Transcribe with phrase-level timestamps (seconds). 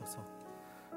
[0.00, 0.24] 주옵소서.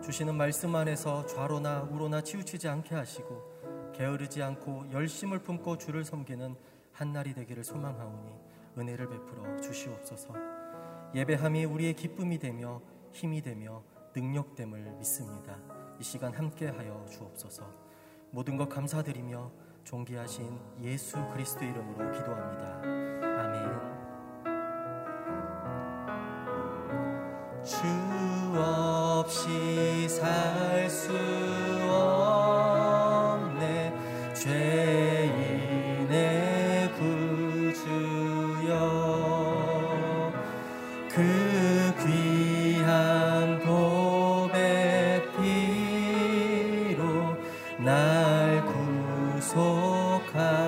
[0.01, 6.55] 주시는 말씀 안에서 좌로나 우로나 치우치지 않게 하시고 게으르지 않고 열심을 품고 주를 섬기는
[6.91, 8.31] 한 날이 되기를 소망하오니
[8.77, 10.33] 은혜를 베풀어 주시옵소서.
[11.15, 12.81] 예배함이 우리의 기쁨이 되며
[13.11, 13.83] 힘이 되며
[14.15, 15.57] 능력됨을 믿습니다.
[15.99, 17.63] 이 시간 함께하여 주옵소서.
[18.31, 19.51] 모든 것 감사드리며
[19.83, 22.81] 존귀하신 예수 그리스도 이름으로 기도합니다.
[23.43, 23.93] 아멘.
[27.63, 31.11] 주 없이 살 수
[33.49, 33.93] 없네.
[34.33, 36.09] 죄인의
[36.97, 38.71] 구주여
[41.09, 47.01] 그 귀한 보배 피로
[47.79, 48.63] 날
[49.41, 50.63] 구속하소서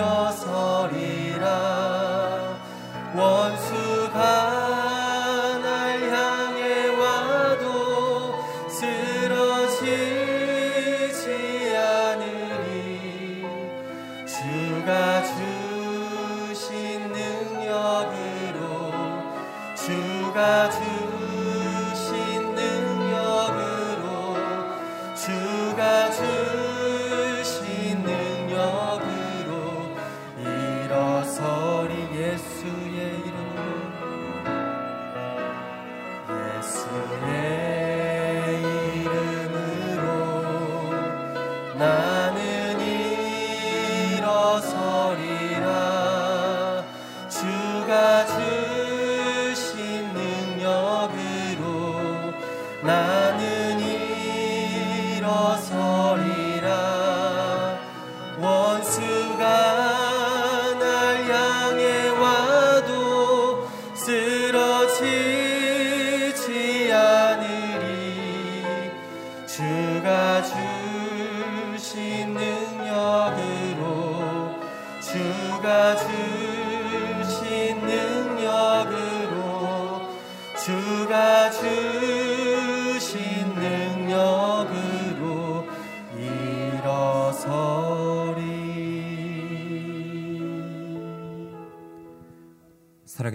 [0.00, 1.19] 일어서리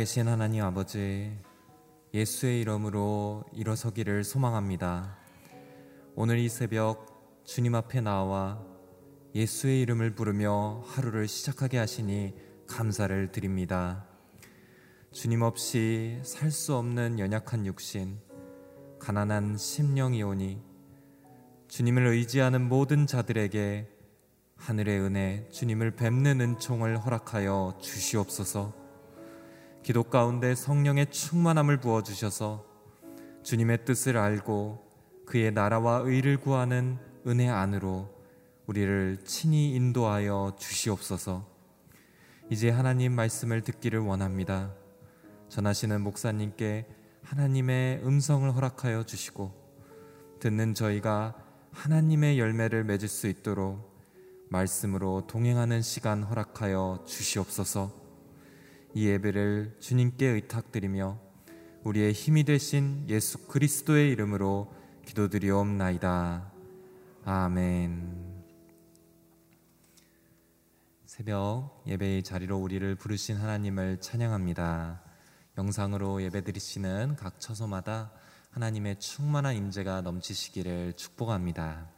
[0.06, 1.36] 살아계신 하나님 아버지,
[2.14, 5.18] 예수의 이름으로 일어서기를 소망합니다.
[6.14, 8.64] 오늘 이 새벽 주님 앞에 나와
[9.34, 12.36] 예수의 이름을 부르며 하루를 시작하게 하시니
[12.68, 14.06] 감사를 드립니다.
[15.12, 18.20] 주님 없이 살 수 없는 연약한 육신,
[19.00, 20.62] 가난한 심령이오니
[21.68, 23.90] 주님을 의지하는 모든 자들에게
[24.56, 28.85] 하늘의 은혜, 주님을 뵙는 은총을 허락하여 주시옵소서.
[29.86, 32.66] 기도 가운데 성령의 충만함을 부어 주셔서
[33.44, 34.84] 주님의 뜻을 알고
[35.28, 36.98] 그의 나라와 의를 구하는
[37.28, 38.10] 은혜 안으로
[38.66, 41.48] 우리를 친히 인도하여 주시옵소서.
[42.50, 44.74] 이제 하나님 말씀을 듣기를 원합니다.
[45.50, 46.88] 전하시는 목사님께
[47.22, 49.54] 하나님의 음성을 허락하여 주시고
[50.40, 51.36] 듣는 저희가
[51.74, 53.96] 하나님의 열매를 맺을 수 있도록
[54.50, 58.05] 말씀으로 동행하는 시간 허락하여 주시옵소서.
[58.96, 61.20] 이 예배를 주님께 의탁드리며
[61.84, 64.74] 우리의 힘이 되신 예수 그리스도의 이름으로
[65.06, 66.50] 기도드리옵나이다.
[67.26, 68.36] 아멘.
[71.06, 75.02] 새벽 예배의 자리로 우리를 부르신 하나님을 찬양합니다.
[75.58, 78.14] 영상으로 예배드리시는 각 처소마다
[78.52, 81.95] 하나님의 충만한 임재가 넘치시기를 축복합니다.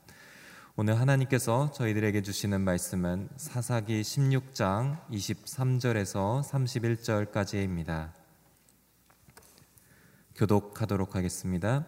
[0.79, 8.11] 오늘 하나님께서 저희들에게 주시는 말씀은 사사기 16장 23절에서 31절까지입니다.
[10.35, 11.87] 교독하도록 하겠습니다.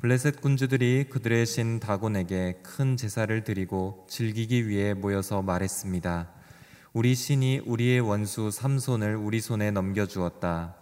[0.00, 6.30] 블레셋 군주들이 그들의 신 다곤에게 큰 제사를 드리고 즐기기 위해 모여서 말했습니다.
[6.92, 10.76] 우리 신이 우리의 원수 삼손을 우리 손에 넘겨주었다.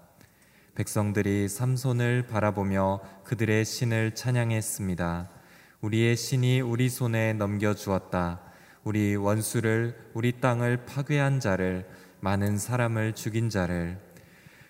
[0.75, 5.40] 백성들이 삼손을 바라보며 그들의 신을 찬양했습니다.
[5.81, 8.41] 우리의 신이 우리 손에 넘겨주었다.
[8.85, 11.89] 우리 원수를, 우리 땅을 파괴한 자를,
[12.21, 13.99] 많은 사람을 죽인 자를.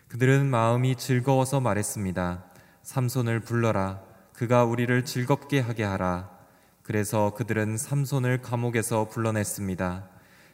[0.06, 2.44] 그들은 마음이 즐거워서 말했습니다.
[2.84, 4.00] 삼손을 불러라.
[4.32, 6.30] 그가 우리를 즐겁게 하게 하라.
[6.84, 10.08] 그래서 그들은 삼손을 감옥에서 불러냈습니다.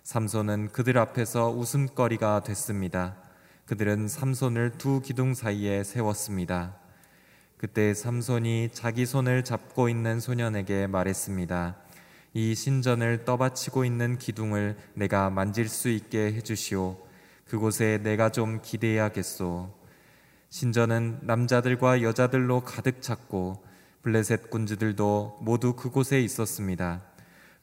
[0.05, 3.17] 삼손은 그들 앞에서 웃음거리가 됐습니다.
[3.67, 6.77] 그들은 삼손을 두 기둥 사이에 세웠습니다.
[7.59, 11.77] 그때 삼손이 자기 손을 잡고 있는 소년에게 말했습니다.
[12.35, 16.99] 이 신전을 떠받치고 있는 기둥을 내가 만질 수 있게 해주시오.
[17.47, 19.73] 그곳에 내가 좀 기대야겠소.
[20.51, 23.65] 신전은 남자들과 여자들로 가득 찼고
[24.03, 27.03] 블레셋 군주들도 모두 그곳에 있었습니다.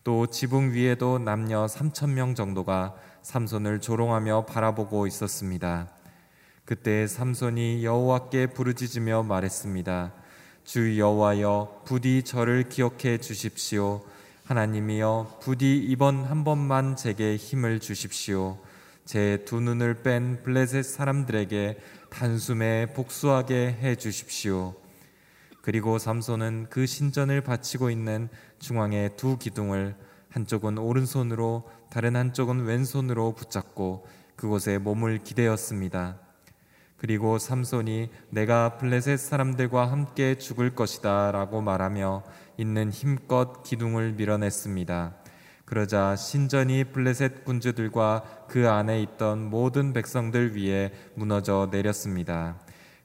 [0.04, 5.93] 또 지붕 위에도 남녀 3천 명 정도가 삼손을 조롱하며 바라보고 있었습니다.
[6.66, 10.14] 그때 삼손이 여호와께 부르짖으며 말했습니다.
[10.64, 14.02] 주 여호와여 부디 저를 기억해 주십시오.
[14.46, 18.58] 하나님이여 부디 이번 한 번만 제게 힘을 주십시오.
[19.04, 21.78] 제 두 눈을 뺀 블레셋 사람들에게
[22.10, 24.74] 단숨에 복수하게 해 주십시오.
[25.62, 28.30] 그리고 삼손은 그 신전을 바치고 있는
[28.60, 29.96] 중앙의 두 기둥을
[30.30, 36.20] 한쪽은 오른손으로 다른 한쪽은 왼손으로 붙잡고 그곳에 몸을 기대었습니다.
[37.04, 42.24] 그리고 삼손이 내가 블레셋 사람들과 함께 죽을 것이다 라고 말하며
[42.56, 45.14] 있는 힘껏 기둥을 밀어냈습니다.
[45.66, 52.58] 그러자 신전이 블레셋 군주들과 그 안에 있던 모든 백성들 위에 무너져 내렸습니다.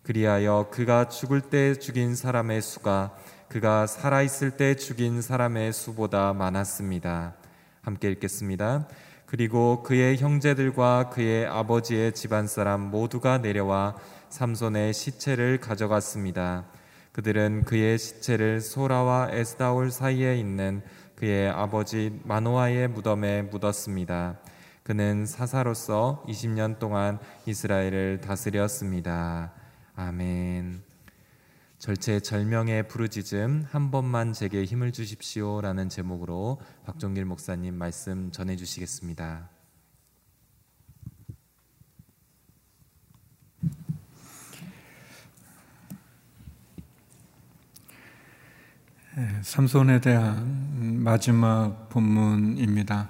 [0.04, 3.16] 그리하여 그가 죽을 때 죽인 사람의 수가
[3.48, 7.34] 그가 살아있을 때 죽인 사람의 수보다 많았습니다.
[7.82, 8.86] 함께 읽겠습니다.
[9.28, 13.94] 그리고 그의 형제들과 그의 아버지의 집안 사람 모두가 내려와
[14.30, 16.64] 삼손의 시체를 가져갔습니다.
[17.12, 20.80] 그들은 그의 시체를 소라와 에스다올 사이에 있는
[21.14, 24.38] 그의 아버지 마노아의 무덤에 묻었습니다.
[24.82, 29.52] 그는 사사로서 20년 동안 이스라엘을 다스렸습니다.
[29.94, 30.87] 아멘.
[31.78, 39.48] 절체 절명의 부르짖음 한 번만 제게 힘을 주십시오라는 제목으로 박종길 목사님 말씀 전해 주시겠습니다.
[49.18, 53.08] 예, 삼손에 대한 마지막 본문입니다.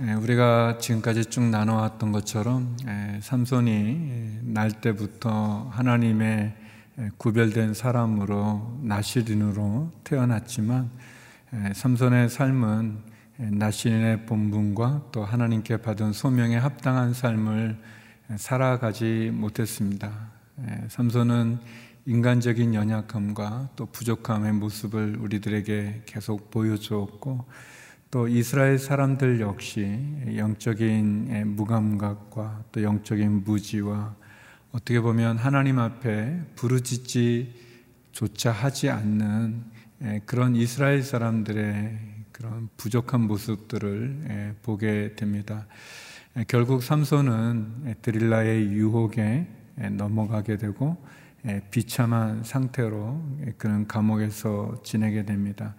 [0.00, 6.63] 예, 우리가 지금까지 쭉 나눠왔던 것처럼 예, 삼손이 날 때부터 하나님의
[7.18, 10.90] 구별된 사람으로 나시린으로 태어났지만
[11.74, 12.98] 삼손의 삶은
[13.36, 17.76] 나시린의 본분과 또 하나님께 받은 소명에 합당한 삶을
[18.36, 20.12] 살아가지 못했습니다.
[20.88, 21.58] 삼손은
[22.06, 27.44] 인간적인 연약함과 또 부족함의 모습을 우리들에게 계속 보여주었고
[28.10, 29.98] 또 이스라엘 사람들 역시
[30.36, 34.14] 영적인 무감각과 또 영적인 무지와
[34.74, 39.62] 어떻게 보면 하나님 앞에 부르짖지조차 하지 않는
[40.26, 41.96] 그런 이스라엘 사람들의
[42.32, 45.68] 그런 부족한 모습들을 보게 됩니다.
[46.48, 49.46] 결국 삼손은 드릴라의 유혹에
[49.92, 50.96] 넘어가게 되고
[51.70, 55.76] 비참한 상태로 그는 감옥에서 지내게 됩니다.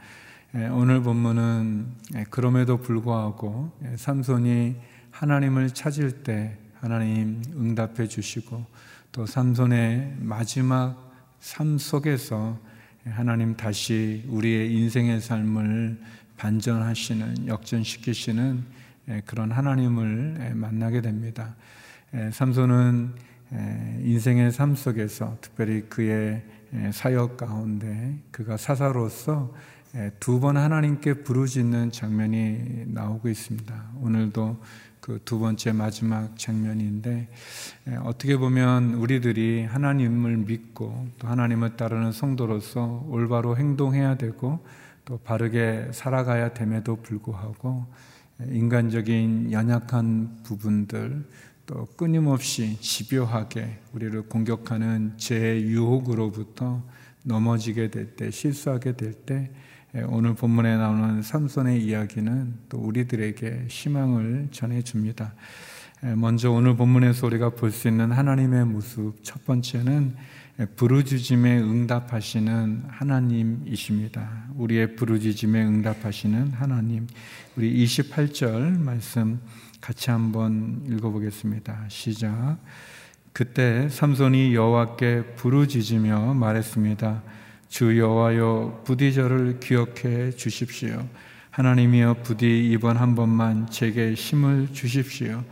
[0.71, 1.95] 오늘 본문은
[2.29, 4.77] 그럼에도 불구하고 삼손이
[5.11, 8.63] 하나님을 찾을 때 하나님 응답해 주시고
[9.11, 12.59] 또 삼손의 마지막 삶 속에서
[13.05, 15.99] 하나님 다시 우리의 인생의 삶을
[16.37, 18.63] 반전하시는 역전시키시는
[19.25, 21.55] 그런 하나님을 만나게 됩니다.
[22.31, 23.13] 삼손은
[24.03, 26.43] 인생의 삶 속에서 특별히 그의
[26.91, 29.51] 사역 가운데 그가 사사로서
[30.19, 33.91] 두 번 하나님께 부르짖는 장면이 나오고 있습니다.
[34.01, 34.61] 오늘도
[35.05, 37.27] 그 두 번째 마지막 장면인데
[38.05, 44.65] 어떻게 보면 우리들이 하나님을 믿고 또 하나님을 따르는 성도로서 올바로 행동해야 되고
[45.05, 47.85] 또 바르게 살아가야 됨에도 불구하고
[48.49, 51.23] 인간적인 연약한 부분들
[51.67, 56.81] 또 끊임없이 집요하게 우리를 공격하는 제 유혹으로부터
[57.21, 59.51] 넘어지게 될 때, 실수하게 될 때,
[60.09, 65.33] 오늘 본문에 나오는 삼손의 이야기는 또 우리들에게 희망을 전해줍니다.
[66.17, 70.15] 먼저 오늘 본문에서 우리가 볼 수 있는 하나님의 모습, 첫 번째는
[70.75, 74.47] 부르짖음에 응답하시는 하나님이십니다.
[74.55, 77.07] 우리의 부르짖음에 응답하시는 하나님.
[77.55, 79.39] 우리 28절 말씀
[79.79, 81.85] 같이 한번 읽어보겠습니다.
[81.87, 82.57] 시작.
[83.31, 87.23] 그때 삼손이 여호와께 부르짖으며 말했습니다.
[87.67, 91.07] 주 여호와여 부디 저를 기억해 주십시오.
[91.51, 95.43] 하나님이여 부디 이번 한 번만 제게 힘을 주십시오.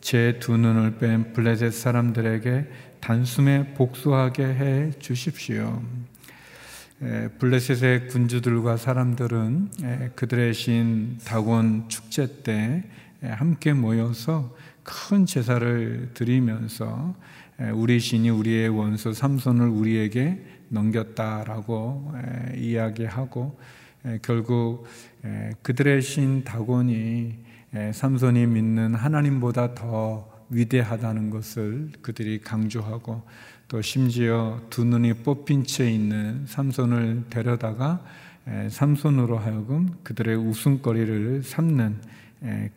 [0.00, 2.66] 제 두 눈을 뺀 블레셋 사람들에게
[3.00, 5.82] 단숨에 복수하게 해 주십시오.
[7.38, 12.84] 블레셋의 군주들과 사람들은 그들의 신 다곤 축제 때
[13.22, 17.14] 함께 모여서 큰 제사를 드리면서
[17.74, 22.12] 우리 신이 우리의 원수 삼손을 우리에게 넘겼다라고
[22.56, 23.58] 이야기하고
[24.22, 24.86] 결국
[25.62, 27.34] 그들의 신 다곤이
[27.92, 33.22] 삼손이 믿는 하나님보다 더 위대하다는 것을 그들이 강조하고
[33.68, 38.04] 또 심지어 두 눈이 뽑힌 채 있는 삼손을 데려다가
[38.68, 42.00] 삼손으로 하여금 그들의 웃음거리를 삼는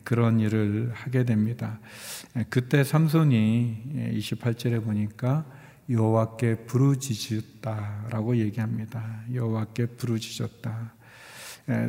[0.04, 1.80] 그런 일을 하게 됩니다.
[2.48, 5.44] 그때 삼손이 28절에 보니까
[5.88, 9.20] 여호와께 부르짖었다라고 얘기합니다.
[9.32, 10.92] 여호와께 부르짖었다.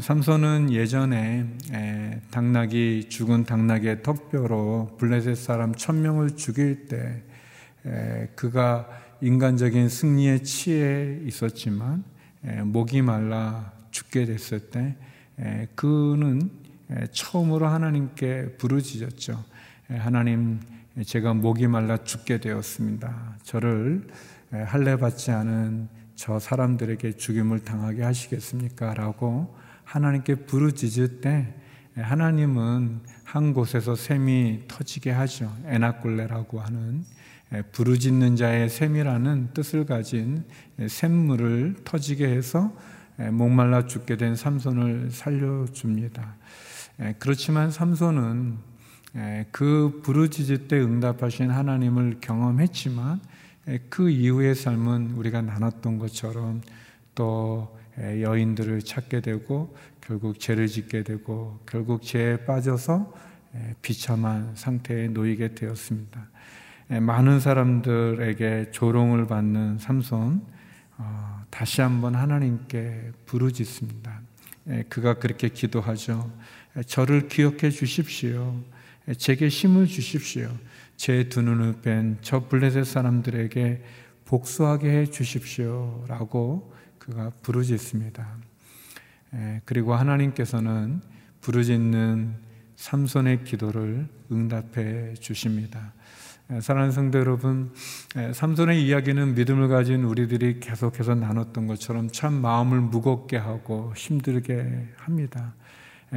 [0.01, 1.45] 삼손은 예전에
[2.31, 7.23] 당나귀 죽은 당나귀의 턱뼈로 블레셋 사람 천 명을 죽일 때
[8.35, 8.87] 그가
[9.21, 12.03] 인간적인 승리에 취해 있었지만
[12.65, 14.95] 목이 말라 죽게 됐을 때
[15.75, 16.49] 그는
[17.11, 19.43] 처음으로 하나님께 부르짖었죠.
[19.89, 20.59] 하나님,
[21.05, 23.37] 제가 목이 말라 죽게 되었습니다.
[23.43, 24.07] 저를
[24.49, 28.95] 할례 받지 않은 저 사람들에게 죽임을 당하게 하시겠습니까?
[28.95, 31.53] 라고 하나님께 부르짖을 때
[31.95, 35.55] 하나님은 한 곳에서 샘이 터지게 하죠.
[35.65, 37.03] 에나골레라고 하는
[37.73, 40.45] 부르짖는 자의 샘이라는 뜻을 가진
[40.87, 42.75] 샘물을 터지게 해서
[43.17, 46.35] 목말라 죽게 된 삼손을 살려줍니다.
[47.19, 48.76] 그렇지만 삼손은
[49.51, 53.19] 그 부르짖을 때 응답하신 하나님을 경험했지만
[53.89, 56.61] 그 이후의 삶은 우리가 나눴던 것처럼
[57.15, 63.11] 또 여인들을 찾게 되고 결국 죄를 짓게 되고 결국 죄에 빠져서
[63.81, 66.29] 비참한 상태에 놓이게 되었습니다.
[67.01, 70.41] 많은 사람들에게 조롱을 받는 삼손
[70.99, 74.21] 어, 다시 한번 하나님께 부르짖습니다.
[74.89, 76.31] 그가 그렇게 기도하죠.
[76.87, 78.55] 저를 기억해 주십시오.
[79.15, 80.49] 제게 힘을 주십시오.
[80.97, 83.83] 제 두 눈을 뺀 저 블레셋 사람들에게
[84.25, 88.27] 복수하게 해 주십시오 라고 그가 부르짖습니다.
[89.63, 91.01] 그리고 하나님께서는
[91.39, 92.33] 부르짖는
[92.75, 95.93] 삼손의 기도를 응답해 주십니다.
[96.61, 97.73] 사랑하는 성도 여러분,
[98.33, 105.53] 삼손의 이야기는 믿음을 가진 우리들이 계속해서 나눴던 것처럼 참 마음을 무겁게 하고 힘들게 합니다.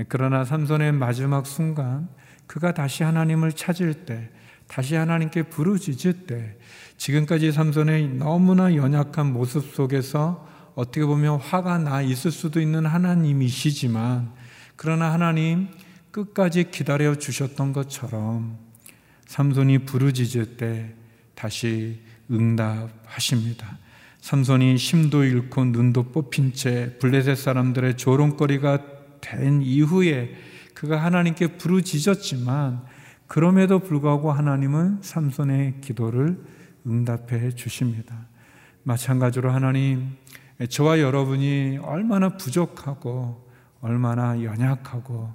[0.08, 2.08] 그러나 삼손의 마지막 순간
[2.50, 4.28] 그가 다시 하나님을 찾을 때
[4.66, 6.56] 다시 하나님께 부르짖을 때
[6.96, 14.32] 지금까지 삼손의 너무나 연약한 모습 속에서 어떻게 보면 화가 나 있을 수도 있는 하나님이시지만
[14.74, 15.68] 그러나 하나님
[16.10, 18.58] 끝까지 기다려 주셨던 것처럼
[19.26, 20.92] 삼손이 부르짖을 때
[21.36, 22.00] 다시
[22.32, 23.78] 응답하십니다.
[24.22, 30.49] 삼손이 심도 잃고 눈도 뽑힌 채 블레셋 사람들의 조롱거리가 된 이후에
[30.80, 32.82] 그가 하나님께 부르짖었지만
[33.26, 36.42] 그럼에도 불구하고 하나님은 삼손의 기도를
[36.86, 38.16] 응답해 주십니다.
[38.84, 40.16] 마찬가지로 하나님
[40.70, 43.46] 저와 여러분이 얼마나 부족하고
[43.82, 45.30] 얼마나 연약하고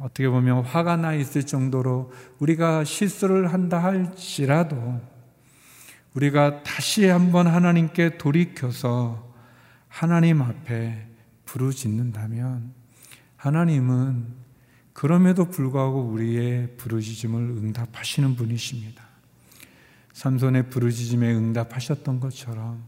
[0.00, 2.10] 어떻게 보면 화가 나 있을 정도로
[2.40, 5.00] 우리가 실수를 한다 할지라도
[6.14, 9.32] 우리가 다시 한번 하나님께 돌이켜서
[9.86, 11.06] 하나님 앞에
[11.44, 12.79] 부르짖는다면
[13.40, 14.26] 하나님은
[14.92, 19.02] 그럼에도 불구하고 우리의 부르짖음을 응답하시는 분이십니다.
[20.12, 22.82] 삼손의 부르짖음에 응답하셨던 것처럼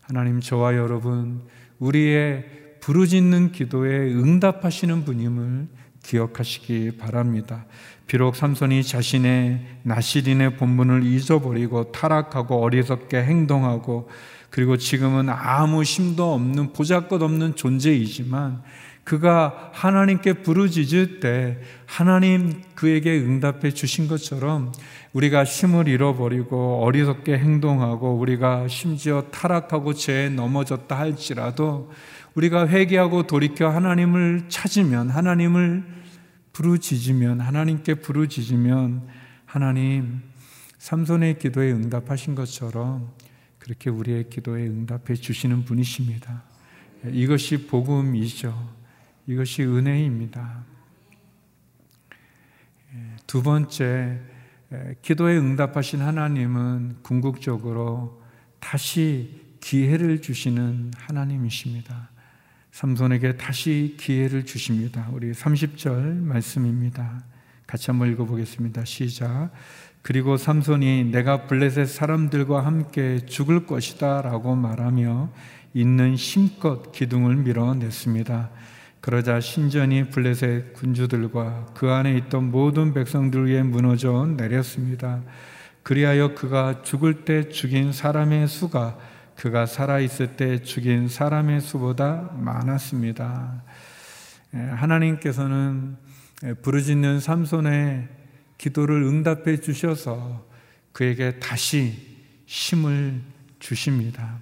[0.00, 1.42] 하나님 저와 여러분
[1.80, 5.66] 우리의 부르짖는 기도에 응답하시는 분임을
[6.04, 7.66] 기억하시기 바랍니다.
[8.06, 14.08] 비록 삼손이 자신의 나시린의 본분을 잊어버리고 타락하고 어리석게 행동하고
[14.50, 18.62] 그리고 지금은 아무 힘도 없는 보잘것 없는 존재이지만
[19.08, 24.70] 그가 하나님께 부르짖을 때 하나님 그에게 응답해 주신 것처럼
[25.14, 31.90] 우리가 힘을 잃어버리고 어리석게 행동하고 우리가 심지어 타락하고 죄에 넘어졌다 할지라도
[32.34, 35.84] 우리가 회개하고 돌이켜 하나님을 찾으면 하나님을
[36.52, 39.08] 부르짖으면 하나님께 부르짖으면
[39.46, 40.20] 하나님
[40.76, 43.10] 삼손의 기도에 응답하신 것처럼
[43.58, 46.42] 그렇게 우리의 기도에 응답해 주시는 분이십니다.
[47.10, 48.77] 이것이 복음이죠.
[49.28, 50.64] 이것이 은혜입니다.
[53.26, 54.18] 두 번째,
[55.02, 58.22] 기도에 응답하신 하나님은 궁극적으로
[58.58, 62.08] 다시 기회를 주시는 하나님이십니다.
[62.70, 65.10] 삼손에게 다시 기회를 주십니다.
[65.12, 67.22] 우리 30절 말씀입니다.
[67.66, 68.86] 같이 한번 읽어보겠습니다.
[68.86, 69.50] 시작.
[70.00, 75.30] 그리고 삼손이 내가 블레셋 사람들과 함께 죽을 것이다 라고 말하며
[75.74, 78.50] 있는 힘껏 기둥을 밀어냈습니다.
[79.00, 85.22] 그러자 신전이 블레셋 군주들과 그 안에 있던 모든 백성들 위에 무너져 내렸습니다.
[85.82, 88.98] 그리하여 그가 죽을 때 죽인 사람의 수가
[89.36, 93.62] 그가 살아있을 때 죽인 사람의 수보다 많았습니다.
[94.54, 95.96] 예, 하나님께서는
[96.62, 98.08] 부르짖는 삼손의
[98.58, 100.44] 기도를 응답해 주셔서
[100.92, 103.20] 그에게 다시 힘을
[103.60, 104.40] 주십니다.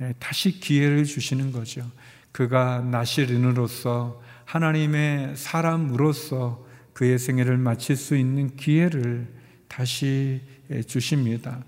[0.00, 1.84] 예, 다시 기회를 주시는 거죠.
[2.32, 9.28] 그가 나시린으로서 하나님의 사람으로서 그의 생애를 마칠 수 있는 기회를
[9.68, 10.40] 다시
[10.86, 11.64] 주십니다.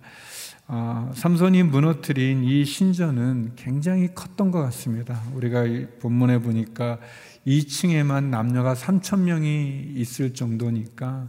[0.66, 5.20] 아, 삼손이 무너뜨린 이 신전은 굉장히 컸던 것 같습니다.
[5.34, 5.64] 우리가
[6.00, 6.98] 본문에 보니까
[7.46, 11.28] 2층에만 남녀가 3천 명이 있을 정도니까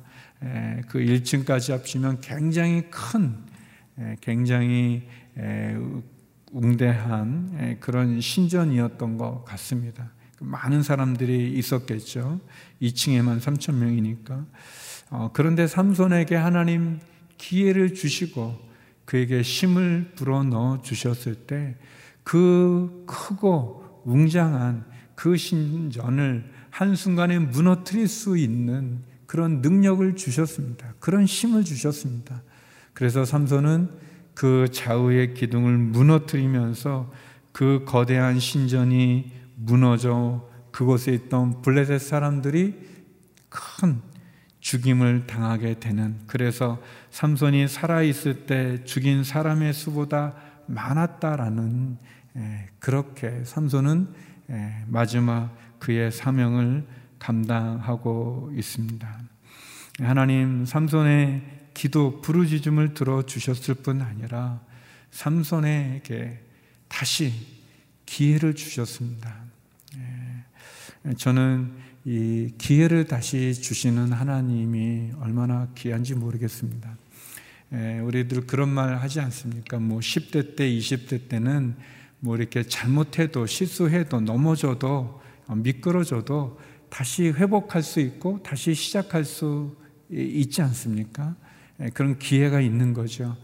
[0.88, 3.36] 그 1층까지 합치면 굉장히 큰,
[4.22, 5.08] 굉장히
[6.52, 10.12] 웅대한 예, 그런 신전이었던 것 같습니다.
[10.40, 12.40] 많은 사람들이 있었겠죠.
[12.82, 14.46] 2층에만 3천 명이니까.
[15.12, 17.00] 어, 그런데 삼손에게 하나님
[17.38, 18.58] 기회를 주시고
[19.06, 21.78] 그에게 힘을 불어 넣어 주셨을 때
[22.24, 24.86] 그 크고 웅장한
[25.16, 30.94] 그 신전을 한순간에 무너뜨릴 수 있는 그런 능력을 주셨습니다.
[31.00, 32.42] 그런 힘을 주셨습니다.
[32.94, 33.90] 그래서 삼손은
[34.42, 37.14] 그 좌우의 기둥을 무너뜨리면서
[37.52, 42.74] 그 거대한 신전이 무너져 그곳에 있던 블레셋 사람들이
[43.50, 44.02] 큰
[44.60, 50.34] 죽임을 당하게 되는 그래서 삼손이 살아 있을 때 죽인 사람의 수보다
[50.66, 52.00] 많았다라는
[52.38, 54.08] 예, 그렇게 삼손은
[54.50, 56.88] 예, 마지막 그의 사명을
[57.20, 59.08] 감당하고 있습니다.
[60.00, 64.62] 하나님 삼손의 기도 부르짖음을 들어 주셨을 뿐 아니라
[65.12, 66.40] 삼손에게
[66.88, 67.34] 다시
[68.06, 69.34] 기회를 주셨습니다.
[69.98, 71.72] 예, 저는
[72.06, 76.98] 이 기회를 다시 주시는 하나님이 얼마나 귀한지 모르겠습니다.
[77.74, 79.80] 예, 우리들 그런 말 하지 않습니까?
[79.80, 81.76] 뭐 10대 때, 20대 때는
[82.20, 89.76] 뭐 이렇게 잘못해도 실수해도 넘어져도 미끄러져도 다시 회복할 수 있고 다시 시작할 수
[90.12, 91.36] 있지 않습니까?
[91.82, 93.36] 예, 그런 기회가 있는 거죠.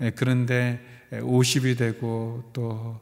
[0.00, 0.80] 예, 그런데
[1.12, 3.00] 50이 되고 또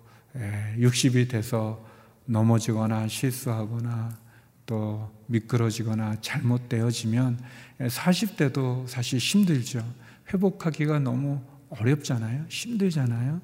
[0.79, 1.85] 60이 돼서
[2.27, 4.19] 넘어지거나 실수하거나
[4.67, 7.41] 또 미끄러지거나 잘못되어지면
[7.81, 9.85] 40대도 사실 힘들죠.
[10.33, 12.47] 회복하기가 너무 어렵잖아요.
[12.49, 13.41] 힘들잖아요.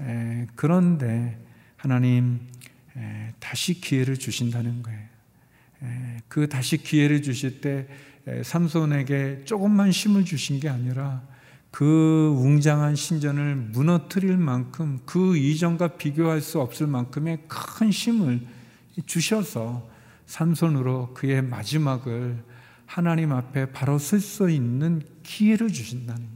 [0.00, 1.38] 에, 그런데
[1.76, 2.40] 하나님
[2.96, 5.00] 에, 다시 기회를 주신다는 거예요.
[5.82, 7.86] 에, 그 다시 기회를 주실 때
[8.42, 11.22] 삼손에게 조금만 힘을 주신 게 아니라
[11.70, 18.40] 그 웅장한 신전을 무너뜨릴 만큼 그 이전과 비교할 수 없을 만큼의 큰 힘을
[19.06, 19.88] 주셔서
[20.26, 22.42] 삼손으로 그의 마지막을
[22.86, 26.28] 하나님 앞에 바로 쓸 수 있는 기회를 주신다는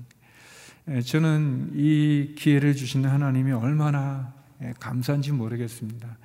[0.87, 1.03] 거예요.
[1.03, 4.35] 저는 이 기회를 주시는 하나님이 얼마나
[4.81, 6.17] 감사한지 모르겠습니다.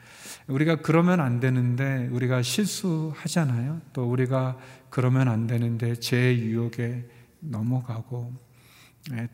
[0.48, 3.82] 우리가 그러면 안 되는데 우리가 실수하잖아요.
[3.94, 4.58] 또 우리가
[4.90, 7.08] 그러면 안 되는데 제 유혹에
[7.40, 8.34] 넘어가고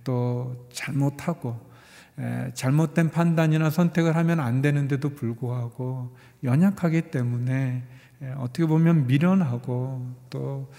[0.04, 1.60] 또 잘못하고
[2.54, 7.84] 잘못된 판단이나 선택을 하면 안 되는데도 불구하고 연약하기 때문에
[8.38, 10.69] 어떻게 보면 미련하고 또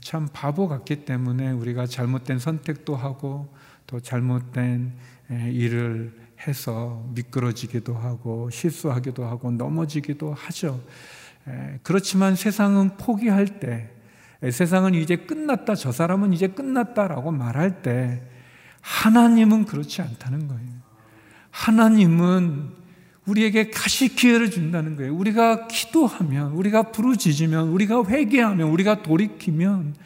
[0.00, 3.54] 참 바보 같기 때문에 우리가 잘못된 선택도 하고
[3.86, 4.92] 또 잘못된
[5.30, 10.80] 일을 해서 미끄러지기도 하고 실수하기도 하고 넘어지기도 하죠.
[11.82, 13.90] 그렇지만 세상은 포기할 때
[14.50, 18.22] 세상은 이제 끝났다 저 사람은 이제 끝났다라고 말할 때
[18.80, 20.70] 하나님은 그렇지 않다는 거예요.
[21.50, 22.70] 하나님은
[23.26, 25.12] 우리에게 다시 기회를 준다는 거예요.
[25.16, 29.96] 우리가 기도하면, 우리가 부르짖으면, 우리가 회개하면, 우리가 돌이키면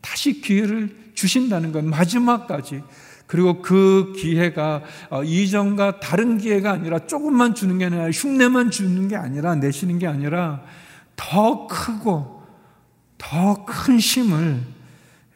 [0.00, 2.82] 다시 기회를 주신다는 건 마지막까지.
[3.30, 9.14] 그리고 그 기회가 어, 이전과 다른 기회가 아니라 조금만 주는 게 아니라 흉내만 주는 게
[9.14, 10.64] 아니라 내시는 게 아니라
[11.14, 12.42] 더 크고
[13.18, 14.60] 더 큰 힘을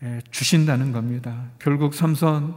[0.02, 1.44] 예, 주신다는 겁니다.
[1.61, 2.57] 결국 삼선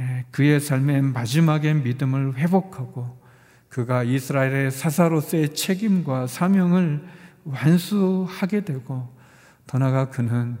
[0.00, 3.16] 예, 그의 삶의 마지막의 믿음을 회복하고
[3.68, 7.06] 그가 이스라엘의 사사로서의 책임과 사명을
[7.44, 9.08] 완수하게 되고
[9.68, 10.58] 더 나아가 그는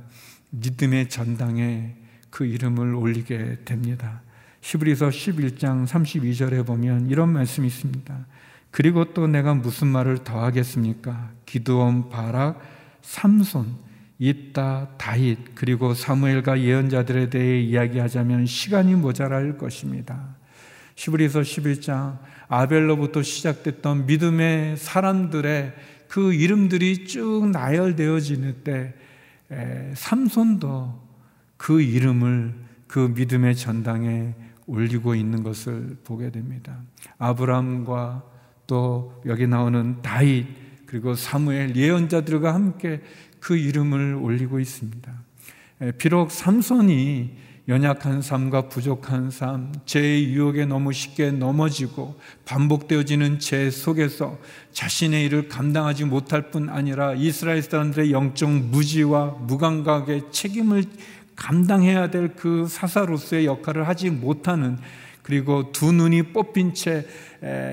[0.50, 1.96] 믿음의 전당에
[2.38, 4.22] 그 이름을 올리게 됩니다.
[4.60, 8.26] 히브리서 11장 32절에 보면 이런 말씀이 있습니다.
[8.70, 11.32] 그리고 또 내가 무슨 말을 더 하겠습니까?
[11.46, 12.62] 기드온, 바락,
[13.02, 13.74] 삼손,
[14.20, 20.36] 이따, 다윗, 그리고 사무엘과 예언자들에 대해 이야기하자면 시간이 모자랄 것입니다.
[20.94, 25.74] 히브리서 11장 아벨로부터 시작됐던 믿음의 사람들의
[26.06, 28.94] 그 이름들이 쭉 나열되어지는 때
[29.94, 31.07] 삼손도
[31.58, 32.54] 그 이름을
[32.86, 34.34] 그 믿음의 전당에
[34.66, 36.78] 올리고 있는 것을 보게 됩니다.
[37.18, 38.22] 아브람과
[38.66, 40.46] 또 여기 나오는 다윗
[40.86, 43.02] 그리고 사무엘 예언자들과 함께
[43.40, 45.12] 그 이름을 올리고 있습니다.
[45.98, 47.36] 비록 삼손이
[47.68, 54.38] 연약한 삶과 부족한 삶, 죄의 유혹에 너무 쉽게 넘어지고 반복되어지는 죄 속에서
[54.72, 60.84] 자신의 일을 감당하지 못할 뿐 아니라 이스라엘 사람들의 영적 무지와 무감각의 책임을
[61.38, 64.76] 감당해야 될 그 사사로서의 역할을 하지 못하는
[65.22, 67.06] 그리고 두 눈이 뽑힌 채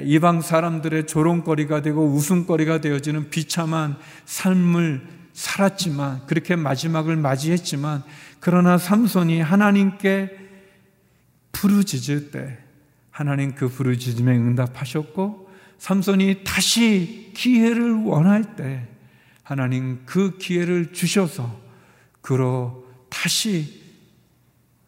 [0.04, 8.04] 이방 사람들의 조롱거리가 되고 웃음거리가 되어지는 비참한 삶을 살았지만 그렇게 마지막을 맞이했지만
[8.40, 10.38] 그러나 삼손이 하나님께
[11.52, 12.58] 부르짖을 때
[13.10, 15.50] 하나님 그 부르짖음에 응답하셨고
[15.80, 18.88] 삼손이 다시 기회를 원할 때
[19.44, 21.60] 하나님 그 기회를 주셔서
[22.22, 22.85] 그로
[23.26, 23.82] 다시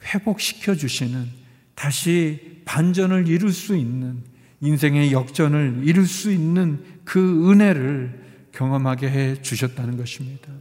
[0.04, 1.28] 회복시켜 주시는
[1.74, 4.24] 다시 반전을 이룰 수 있는
[4.62, 10.54] 인생의 역전을 이룰 수 있는 그 은혜를 경험하게 해 주셨다는 것입니다.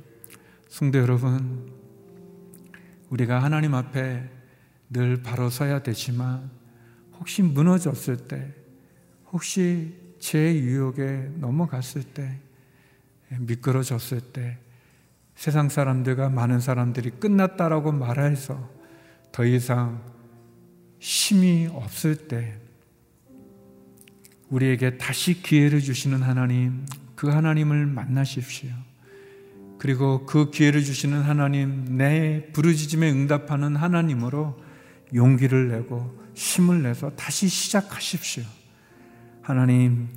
[0.70, 1.70] 성도 여러분,
[3.10, 4.26] 우리가 하나님 앞에
[4.88, 6.50] 늘 바로 서야 되지만
[7.18, 8.54] 혹시 무너졌을 때,
[9.30, 12.38] 혹시 제 유혹에 넘어갔을 때,
[13.38, 14.56] 미끄러졌을 때,
[15.36, 18.68] 세상 사람들과 많은 사람들이 끝났다라고 말해서
[19.32, 20.02] 더 이상
[20.98, 22.58] 힘이 없을 때,
[24.48, 28.70] 우리에게 다시 기회를 주시는 하나님, 그 하나님을 만나십시오.
[29.78, 34.58] 그리고 그 기회를 주시는 하나님, 내 부르짖음에 응답하는 하나님으로
[35.14, 38.42] 용기를 내고 힘을 내서 다시 시작하십시오.
[39.42, 40.08] 하나님,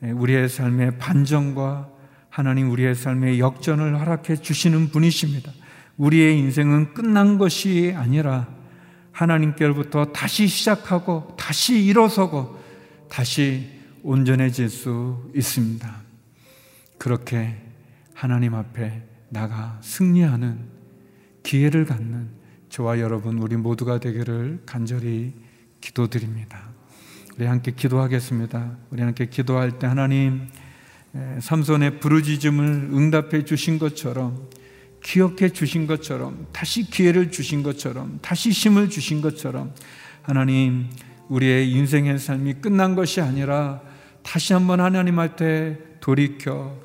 [0.00, 1.91] 우리의 삶의 반전과
[2.32, 5.52] 하나님 우리의 삶의 역전을 허락해 주시는 분이십니다.
[5.98, 8.48] 우리의 인생은 끝난 것이 아니라
[9.12, 12.58] 하나님께로부터 다시 시작하고 다시 일어서고
[13.10, 13.68] 다시
[14.02, 15.94] 온전해질 수 있습니다.
[16.96, 17.54] 그렇게
[18.14, 20.58] 하나님 앞에 나가 승리하는
[21.42, 22.30] 기회를 갖는
[22.70, 25.34] 저와 여러분 우리 모두가 되기를 간절히
[25.82, 26.62] 기도드립니다.
[27.36, 28.78] 우리 함께 기도하겠습니다.
[28.88, 30.48] 우리 함께 기도할 때 하나님
[31.40, 34.48] 삼손의 부르짖음을 응답해 주신 것처럼
[35.02, 39.74] 기억해 주신 것처럼 다시 기회를 주신 것처럼 다시 힘을 주신 것처럼
[40.22, 40.88] 하나님
[41.28, 43.82] 우리의 인생의 삶이 끝난 것이 아니라
[44.22, 46.78] 다시 한번 하나님 할 때 돌이켜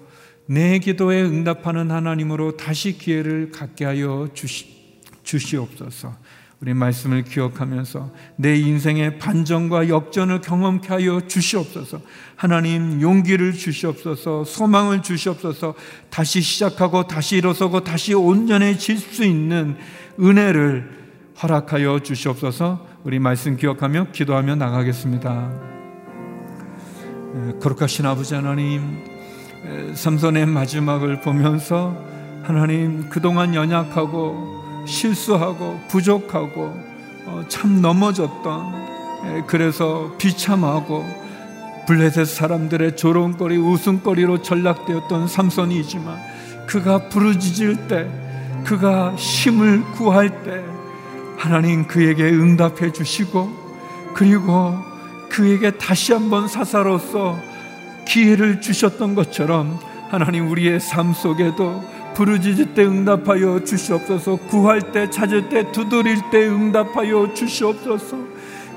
[0.46, 6.16] 내 기도에 응답하는 하나님으로 다시 기회를 갖게 하여 주시, 주시옵소서.
[6.60, 12.02] 우리 말씀을 기억하면서 내 인생의 반전과 역전을 경험케 하여 주시옵소서.
[12.36, 14.44] 하나님 용기를 주시옵소서.
[14.44, 15.76] 소망을 주시옵소서.
[16.10, 19.78] 다시 시작하고 다시 일어서고 다시 온전해질 수 있는
[20.20, 20.98] 은혜를
[21.44, 22.88] 허락하여 주시옵소서.
[23.04, 25.52] 우리 말씀 기억하며 기도하며 나가겠습니다.
[27.62, 29.06] 거룩하신 아버지 하나님
[29.94, 31.96] 삼손의 마지막을 보면서
[32.42, 34.57] 하나님 그동안 연약하고
[34.88, 36.74] 실수하고 부족하고
[37.26, 38.88] 어, 참 넘어졌던
[39.46, 41.06] 그래서 비참하고
[41.88, 46.18] 블레셋 사람들의 조롱거리 웃음거리로 전락되었던 삼손이지만
[46.68, 48.10] 그가 부르짖을 때
[48.66, 50.64] 그가 힘을 구할 때
[51.38, 53.50] 하나님 그에게 응답해 주시고
[54.14, 54.76] 그리고
[55.30, 57.38] 그에게 다시 한번 사사로서
[58.06, 61.84] 기회를 주셨던 것처럼 하나님 우리의 삶 속에도
[62.18, 64.38] 부르짖을 때 응답하여 주시옵소서.
[64.48, 68.18] 구할 때 찾을 때 두드릴 때 응답하여 주시옵소서.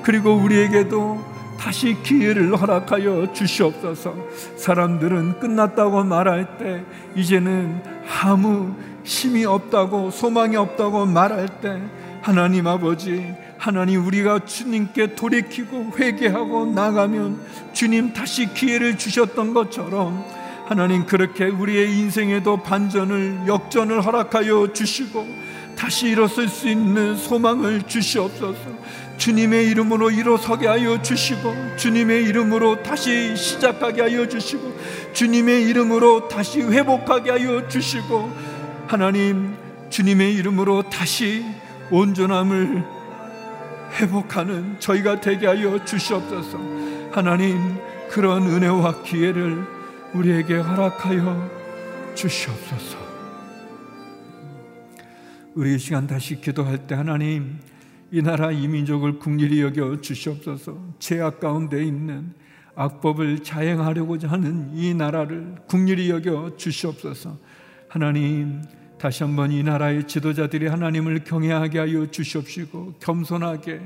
[0.03, 1.25] 그리고 우리에게도
[1.59, 4.13] 다시 기회를 허락하여 주시옵소서.
[4.57, 6.83] 사람들은 끝났다고 말할 때
[7.15, 7.81] 이제는
[8.21, 11.81] 아무 힘이 없다고 소망이 없다고 말할 때
[12.21, 17.39] 하나님 아버지 하나님 우리가 주님께 돌이키고 회개하고 나가면
[17.73, 25.27] 주님 다시 기회를 주셨던 것처럼 하나님 그렇게 우리의 인생에도 반전을 역전을 허락하여 주시고
[25.75, 28.81] 다시 일어설 수 있는 소망을 주시옵소서.
[29.17, 34.73] 주님의 이름으로 일어서게 하여 주시고 주님의 이름으로 다시 시작하게 하여 주시고
[35.13, 38.31] 주님의 이름으로 다시 회복하게 하여 주시고
[38.87, 39.55] 하나님
[39.89, 41.45] 주님의 이름으로 다시
[41.91, 43.01] 온전함을
[43.99, 46.57] 회복하는 저희가 되게 하여 주시옵소서.
[47.11, 47.77] 하나님,
[48.09, 49.65] 그런 은혜와 기회를
[50.13, 51.49] 우리에게 허락하여
[52.15, 52.97] 주시옵소서.
[55.55, 57.59] 우리 시간 다시 기도할 때 하나님,
[58.11, 60.77] 이 나라 이 민족을 국리히 여겨 주시옵소서.
[60.99, 62.33] 죄악 가운데 있는
[62.75, 67.37] 악법을 자행하려고자 하는 이 나라를 국리히 여겨 주시옵소서.
[67.87, 68.61] 하나님,
[68.97, 73.81] 다시 한번 이 나라의 지도자들이 하나님을 경외하게 하여 주시옵시고 겸손하게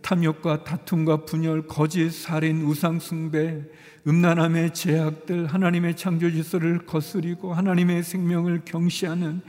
[0.00, 3.62] 탐욕과 다툼과 분열, 거짓, 살인, 우상 숭배,
[4.08, 9.40] 음란함의 제약들, 하나님의 창조 질서를 거스리고 하나님의 생명을 경시하는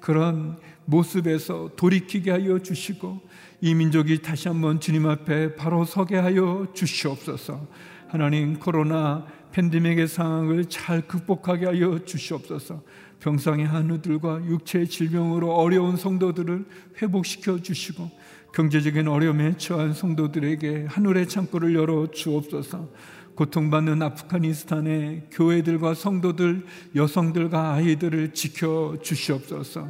[0.00, 3.22] 그런 모습에서 돌이키게 하여 주시고
[3.62, 7.66] 이 민족이 다시 한번 주님 앞에 바로 서게 하여 주시옵소서.
[8.08, 12.82] 하나님 코로나 팬데믹의 상황을 잘 극복하게 하여 주시옵소서.
[13.20, 16.66] 병상의 한우들과 육체의 질병으로 어려운 성도들을
[17.00, 18.10] 회복시켜 주시고
[18.52, 22.90] 경제적인 어려움에 처한 성도들에게 하늘의 창고를 열어 주옵소서.
[23.34, 26.64] 고통받는 아프가니스탄의 교회들과 성도들,
[26.94, 29.88] 여성들과 아이들을 지켜 주시옵소서.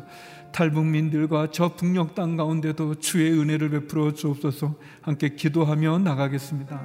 [0.53, 4.75] 탈북민들과 저 북녘 땅 가운데도 주의 은혜를 베풀어 주옵소서.
[5.01, 6.81] 함께 기도하며 나가겠습니다.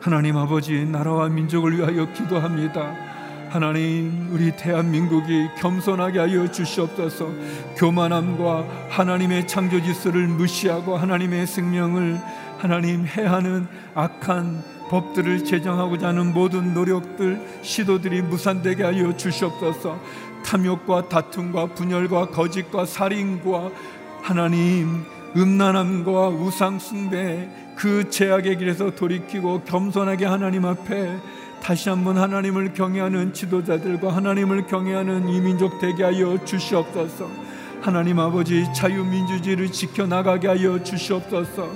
[0.00, 3.12] 하나님 아버지 나라와 민족을 위하여 기도합니다.
[3.50, 7.30] 하나님 우리 대한민국이 겸손하게 하여 주시옵소서
[7.76, 12.18] 교만함과 하나님의 창조 질서를 무시하고 하나님의 생명을
[12.56, 19.98] 하나님 해하는 악한 법들을 제정하고자 하는 모든 노력들 시도들이 무산되게 하여 주시옵소서
[20.44, 23.70] 탐욕과 다툼과 분열과 거짓과 살인과
[24.20, 31.18] 하나님 음란함과 우상 숭배 그 죄악의 길에서 돌이키고 겸손하게 하나님 앞에
[31.62, 37.30] 다시 한번 하나님을 경외하는 지도자들과 하나님을 경외하는 이민족 되게 하여 주시옵소서.
[37.80, 41.70] 하나님 아버지 자유민주주의를 지켜나가게 하여 주시옵소서.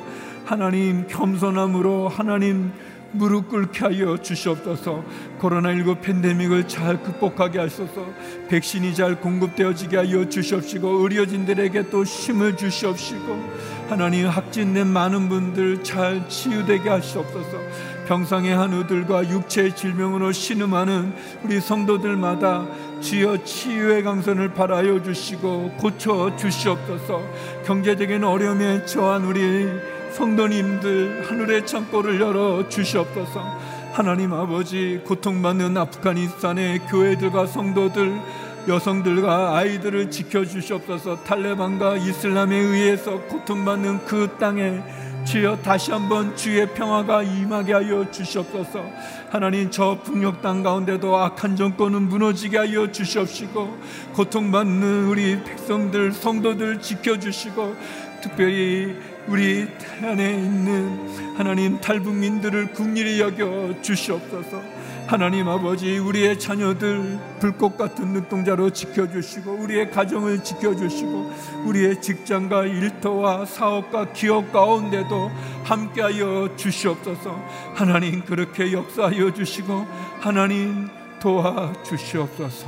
[0.44, 2.72] 하나님 겸손함으로 하나님
[3.16, 5.05] 무릎 꿇게 하여 주시옵소서.
[5.40, 8.07] 코로나19 팬데믹을 잘 극복하게 하소서.
[8.48, 16.88] 백신이 잘 공급되어지게 하여 주시옵시고 의료진들에게 또 힘을 주시옵시고 하나님 확진된 많은 분들 잘 치유되게
[16.88, 17.59] 하시옵소서.
[18.07, 22.66] 병상의 한우들과 육체의 질병으로 신음하는 우리 성도들마다
[23.00, 27.22] 주여 치유의 강선을 바라여 주시고 고쳐 주시옵소서.
[27.64, 33.61] 경제적인 어려움에 처한 우리 성도님들 하늘의 창고를 열어 주시옵소서.
[33.92, 38.18] 하나님 아버지 고통받는 아프가니스탄의 교회들과 성도들
[38.66, 41.22] 여성들과 아이들을 지켜 주시옵소서.
[41.24, 44.83] 탈레반과 이슬람에 의해서 고통받는 그 땅에
[45.26, 48.83] 주여 다시 한번 주의 평화가 임하게 하여 주시옵소서.
[49.29, 53.79] 하나님 저 북녘 땅 가운데도 악한 정권은 무너지게 하여 주시옵시고
[54.14, 57.76] 고통받는 우리 백성들 성도들 지켜 주시고
[58.22, 58.96] 특별히
[59.29, 59.67] 우리
[60.03, 64.62] 안에 있는 하나님 탈북민들을 국리히 여겨 주시옵소서.
[65.09, 71.33] 하나님 아버지 우리의 자녀들 불꽃 같은 눈동자로 지켜주시고 우리의 가정을 지켜주시고
[71.67, 75.31] 우리의 직장과 일터와 사업과 기업 가운데도
[75.65, 77.31] 함께하여 주시옵소서.
[77.75, 79.87] 하나님 그렇게 역사하여 주시고
[80.21, 80.89] 하나님
[81.21, 82.67] 도와 주시옵소서.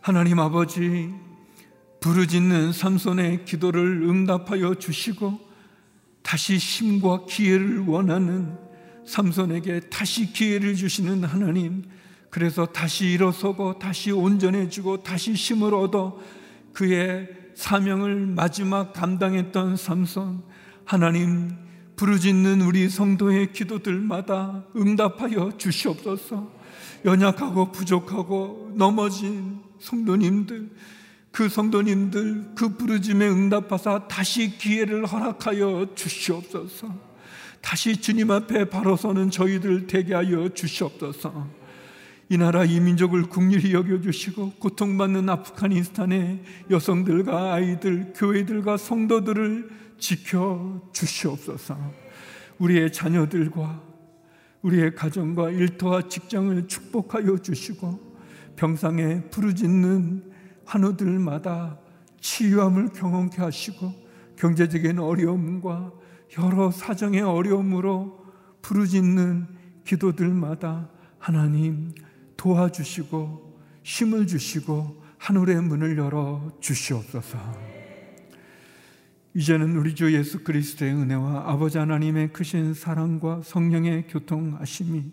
[0.00, 1.27] 하나님 아버지
[2.00, 5.40] 부르짖는 삼손의 기도를 응답하여 주시고
[6.22, 8.56] 다시 힘과 기회를 원하는
[9.06, 11.84] 삼손에게 다시 기회를 주시는 하나님
[12.30, 16.20] 그래서 다시 일어서고 다시 온전해지고 다시 힘을 얻어
[16.72, 20.42] 그의 사명을 마지막 감당했던 삼손
[20.84, 26.48] 하나님 부르짖는 우리 성도의 기도들마다 응답하여 주시옵소서.
[27.04, 30.70] 연약하고 부족하고 넘어진 성도님들
[31.30, 37.08] 그 성도님들 그 부르짐에 응답하사 다시 기회를 허락하여 주시옵소서.
[37.60, 41.48] 다시 주님 앞에 바로 서는 저희들 되게 하여 주시옵소서.
[42.30, 51.76] 이 나라 이 민족을 국률히 여겨 주시고 고통받는 아프가니스탄의 여성들과 아이들, 교회들과 성도들을 지켜 주시옵소서.
[52.58, 53.82] 우리의 자녀들과
[54.62, 58.16] 우리의 가정과 일터와 직장을 축복하여 주시고
[58.56, 60.32] 병상에 부르짖는
[60.68, 61.78] 환우들마다
[62.20, 63.92] 치유함을 경험케 하시고
[64.36, 65.92] 경제적인 어려움과
[66.38, 68.26] 여러 사정의 어려움으로
[68.60, 69.46] 부르짖는
[69.84, 71.92] 기도들마다 하나님
[72.36, 77.38] 도와주시고 힘을 주시고 하늘의 문을 열어 주시옵소서.
[79.34, 85.12] 이제는 우리 주 예수 그리스도의 은혜와 아버지 하나님의 크신 사랑과 성령의 교통하심이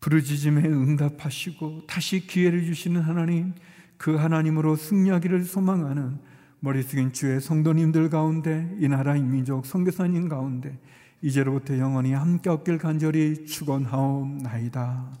[0.00, 3.54] 부르짖음에 응답하시고 다시 기회를 주시는 하나님
[3.98, 6.18] 그 하나님으로 승리하기를 소망하는
[6.60, 10.78] 머리 숙인 주의 성도님들 가운데 이 나라 인민족 선교사님 가운데
[11.20, 15.12] 이제로부터 영원히 함께 없길 간절히 축원하옵나이다.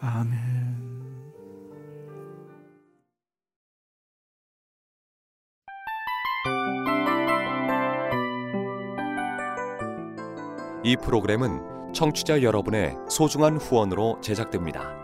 [0.00, 0.94] 아멘.
[10.82, 15.03] 이 프로그램은 청취자 여러분의 소중한 후원으로 제작됩니다.